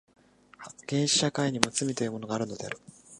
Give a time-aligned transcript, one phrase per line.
[0.89, 2.79] 原始社会にも罪というものがあるのである。